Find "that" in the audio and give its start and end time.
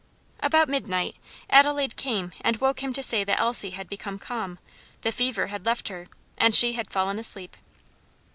3.23-3.39